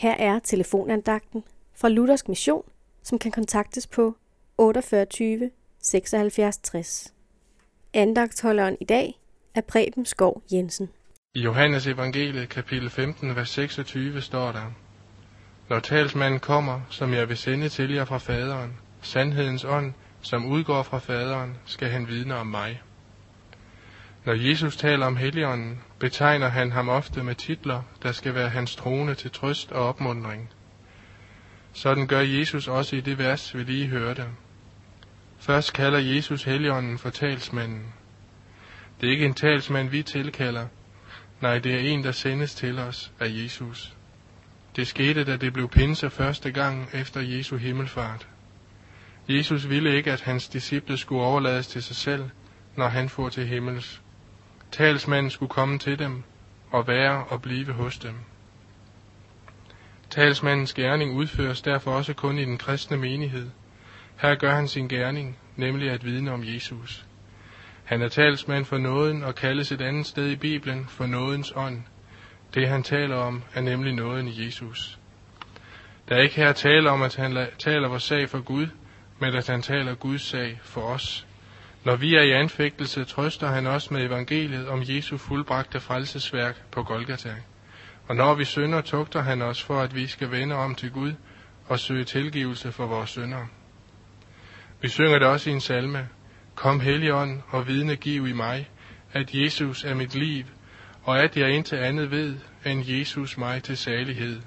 Her 0.00 0.14
er 0.18 0.38
telefonandagten 0.38 1.44
fra 1.76 1.88
Luthersk 1.88 2.28
Mission, 2.28 2.64
som 3.02 3.18
kan 3.18 3.32
kontaktes 3.32 3.86
på 3.86 4.16
48 4.58 5.50
76 5.82 6.58
60. 6.58 7.14
Andagtholderen 7.94 8.76
i 8.80 8.84
dag 8.84 9.20
er 9.54 9.60
Preben 9.60 10.06
Skov 10.06 10.42
Jensen. 10.52 10.88
I 11.34 11.40
Johannes 11.40 11.86
evangeliet 11.86 12.48
kapitel 12.48 12.90
15, 12.90 13.36
vers 13.36 13.50
26 13.50 14.20
står 14.20 14.52
der, 14.52 14.72
Når 15.68 15.80
talsmanden 15.80 16.40
kommer, 16.40 16.80
som 16.90 17.12
jeg 17.14 17.28
vil 17.28 17.36
sende 17.36 17.68
til 17.68 17.92
jer 17.92 18.04
fra 18.04 18.18
faderen, 18.18 18.78
sandhedens 19.02 19.64
ånd, 19.64 19.92
som 20.20 20.46
udgår 20.46 20.82
fra 20.82 20.98
faderen, 20.98 21.56
skal 21.64 21.88
han 21.88 22.08
vidne 22.08 22.36
om 22.36 22.46
mig. 22.46 22.80
Når 24.24 24.34
Jesus 24.34 24.76
taler 24.76 25.06
om 25.06 25.16
Helligånden, 25.16 25.80
betegner 25.98 26.48
han 26.48 26.72
ham 26.72 26.88
ofte 26.88 27.22
med 27.22 27.34
titler, 27.34 27.82
der 28.02 28.12
skal 28.12 28.34
være 28.34 28.48
hans 28.48 28.76
trone 28.76 29.14
til 29.14 29.30
trøst 29.30 29.72
og 29.72 29.88
opmundring. 29.88 30.50
Sådan 31.72 32.06
gør 32.06 32.20
Jesus 32.20 32.68
også 32.68 32.96
i 32.96 33.00
det 33.00 33.18
vers, 33.18 33.56
vi 33.56 33.62
lige 33.62 33.86
hørte. 33.86 34.26
Først 35.38 35.72
kalder 35.72 35.98
Jesus 35.98 36.42
Helligånden 36.42 36.98
for 36.98 37.10
talsmanden. 37.10 37.94
Det 39.00 39.06
er 39.06 39.10
ikke 39.10 39.24
en 39.24 39.34
talsmand, 39.34 39.88
vi 39.88 40.02
tilkalder. 40.02 40.66
Nej, 41.40 41.58
det 41.58 41.74
er 41.74 41.78
en, 41.78 42.04
der 42.04 42.12
sendes 42.12 42.54
til 42.54 42.78
os 42.78 43.12
af 43.20 43.26
Jesus. 43.28 43.96
Det 44.76 44.86
skete, 44.86 45.24
da 45.24 45.36
det 45.36 45.52
blev 45.52 45.68
pinse 45.68 46.10
første 46.10 46.52
gang 46.52 46.88
efter 46.92 47.20
Jesu 47.20 47.56
himmelfart. 47.56 48.28
Jesus 49.28 49.68
ville 49.68 49.96
ikke, 49.96 50.12
at 50.12 50.20
hans 50.20 50.48
disciple 50.48 50.96
skulle 50.96 51.22
overlades 51.22 51.66
til 51.66 51.82
sig 51.82 51.96
selv, 51.96 52.24
når 52.76 52.88
han 52.88 53.08
får 53.08 53.28
til 53.28 53.46
himmels. 53.46 54.02
Talsmanden 54.72 55.30
skulle 55.30 55.50
komme 55.50 55.78
til 55.78 55.98
dem 55.98 56.22
og 56.70 56.86
være 56.86 57.24
og 57.24 57.42
blive 57.42 57.72
hos 57.72 57.98
dem. 57.98 58.14
Talsmandens 60.10 60.74
gerning 60.74 61.16
udføres 61.16 61.62
derfor 61.62 61.92
også 61.92 62.14
kun 62.14 62.38
i 62.38 62.44
den 62.44 62.58
kristne 62.58 62.96
menighed. 62.96 63.50
Her 64.16 64.34
gør 64.34 64.54
han 64.54 64.68
sin 64.68 64.88
gerning, 64.88 65.38
nemlig 65.56 65.90
at 65.90 66.04
vidne 66.04 66.32
om 66.32 66.44
Jesus. 66.44 67.06
Han 67.84 68.02
er 68.02 68.08
talsmand 68.08 68.64
for 68.64 68.78
nåden 68.78 69.22
og 69.22 69.34
kaldes 69.34 69.72
et 69.72 69.80
andet 69.80 70.06
sted 70.06 70.30
i 70.30 70.36
Bibelen 70.36 70.86
for 70.88 71.06
nådens 71.06 71.52
ånd. 71.56 71.82
Det 72.54 72.68
han 72.68 72.82
taler 72.82 73.16
om 73.16 73.42
er 73.54 73.60
nemlig 73.60 73.94
nåden 73.94 74.28
i 74.28 74.44
Jesus. 74.44 74.98
Der 76.08 76.16
er 76.16 76.20
ikke 76.20 76.36
her 76.36 76.52
tale 76.52 76.90
om, 76.90 77.02
at 77.02 77.16
han 77.16 77.46
taler 77.58 77.88
vores 77.88 78.02
sag 78.02 78.28
for 78.28 78.40
Gud, 78.40 78.66
men 79.18 79.34
at 79.34 79.48
han 79.48 79.62
taler 79.62 79.94
Guds 79.94 80.22
sag 80.22 80.60
for 80.62 80.80
os. 80.80 81.26
Når 81.84 81.96
vi 81.96 82.14
er 82.14 82.22
i 82.22 82.30
anfægtelse, 82.30 83.04
trøster 83.04 83.48
han 83.48 83.66
os 83.66 83.90
med 83.90 84.06
evangeliet 84.06 84.68
om 84.68 84.82
Jesu 84.82 85.16
fuldbragte 85.16 85.80
frelsesværk 85.80 86.70
på 86.72 86.82
Golgata. 86.82 87.34
Og 88.08 88.16
når 88.16 88.34
vi 88.34 88.44
synder, 88.44 88.80
tugter 88.80 89.20
han 89.20 89.42
os 89.42 89.62
for, 89.62 89.80
at 89.80 89.94
vi 89.94 90.06
skal 90.06 90.30
vende 90.30 90.54
om 90.54 90.74
til 90.74 90.90
Gud 90.90 91.12
og 91.66 91.78
søge 91.78 92.04
tilgivelse 92.04 92.72
for 92.72 92.86
vores 92.86 93.10
synder. 93.10 93.46
Vi 94.80 94.88
synger 94.88 95.18
det 95.18 95.28
også 95.28 95.50
i 95.50 95.52
en 95.52 95.60
salme. 95.60 96.08
Kom 96.54 96.80
Helligånd 96.80 97.42
og 97.48 97.68
vidne 97.68 97.96
giv 97.96 98.28
i 98.28 98.32
mig, 98.32 98.70
at 99.12 99.34
Jesus 99.34 99.84
er 99.84 99.94
mit 99.94 100.14
liv, 100.14 100.44
og 101.02 101.22
at 101.22 101.36
jeg 101.36 101.50
intet 101.50 101.76
andet 101.76 102.10
ved, 102.10 102.36
end 102.66 102.84
Jesus 102.86 103.38
mig 103.38 103.62
til 103.62 103.76
salighed. 103.76 104.40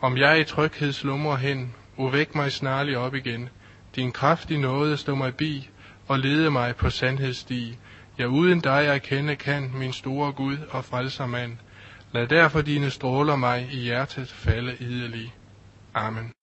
Om 0.00 0.16
jeg 0.16 0.40
i 0.40 0.44
tryghed 0.44 0.92
slumrer 0.92 1.36
hen, 1.36 1.74
o 1.96 2.04
væk 2.04 2.34
mig 2.34 2.52
snarlig 2.52 2.98
op 2.98 3.14
igen. 3.14 3.48
Din 3.96 4.12
kraft 4.12 4.50
i 4.50 4.56
nåde 4.56 4.96
stå 4.96 5.14
mig 5.14 5.34
bi, 5.34 5.70
og 6.10 6.18
lede 6.18 6.50
mig 6.50 6.76
på 6.76 6.90
sandhedssti. 6.90 7.78
Ja, 8.18 8.26
uden 8.26 8.60
dig 8.60 8.84
jeg 8.84 9.02
kende 9.02 9.36
kan, 9.36 9.70
min 9.74 9.92
store 9.92 10.32
Gud 10.32 10.56
og 10.70 10.84
frelsermand. 10.84 11.56
Lad 12.12 12.26
derfor 12.26 12.60
dine 12.60 12.90
stråler 12.90 13.36
mig 13.36 13.68
i 13.72 13.76
hjertet 13.76 14.28
falde 14.28 14.76
idelig. 14.80 15.34
Amen. 15.94 16.32